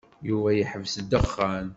[0.27, 1.67] Yuba yeḥbes ddexxan.